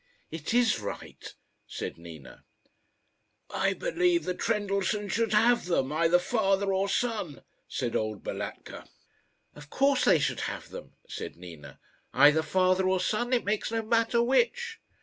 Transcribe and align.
"It 0.31 0.51
is 0.51 0.79
right," 0.79 1.31
said 1.67 1.99
Nina. 1.99 2.43
"I 3.51 3.73
believe 3.73 4.23
the 4.23 4.33
Trendellsohns 4.33 5.11
should 5.11 5.31
have 5.33 5.65
them 5.65 5.91
either 5.93 6.17
father 6.17 6.73
or 6.73 6.89
son," 6.89 7.43
said 7.67 7.95
old 7.95 8.23
Balatka. 8.23 8.87
"Of 9.53 9.69
course 9.69 10.05
they 10.05 10.17
should 10.17 10.39
have 10.49 10.69
them," 10.69 10.93
said 11.07 11.35
Nina; 11.35 11.79
"either 12.15 12.41
father 12.41 12.89
or 12.89 12.99
son 12.99 13.31
it 13.31 13.45
makes 13.45 13.69
no 13.69 13.83
matter 13.83 14.23
which." 14.23 14.79